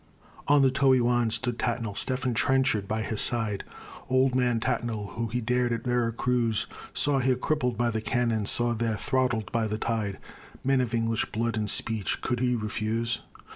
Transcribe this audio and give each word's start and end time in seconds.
On 0.47 0.63
the 0.63 0.71
Toey 0.71 0.99
Wan 0.99 1.29
stood 1.29 1.59
Tattnall, 1.59 1.95
Stephen 1.95 2.33
Trenchard 2.33 2.87
by 2.87 3.03
his 3.03 3.21
side 3.21 3.63
"Old 4.09 4.33
Man" 4.33 4.59
Tattnall, 4.59 5.13
he 5.29 5.37
who 5.37 5.45
dared 5.45 5.71
at 5.71 5.83
Vera 5.83 6.11
Cruz, 6.11 6.65
Saw 6.91 7.19
here, 7.19 7.35
crippled 7.35 7.77
by 7.77 7.91
the 7.91 8.01
cannon; 8.01 8.47
saw 8.47 8.73
there, 8.73 8.97
throttled 8.97 9.51
by 9.51 9.67
the 9.67 9.77
tide, 9.77 10.17
Men 10.63 10.81
of 10.81 10.95
English 10.95 11.29
blood 11.31 11.55
and 11.55 11.69
speech 11.69 12.19
could 12.21 12.39
he 12.39 12.55
refuse? 12.55 13.21